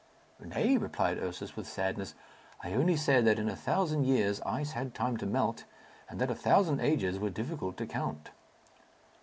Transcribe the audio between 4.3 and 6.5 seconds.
ice had time to melt, and that a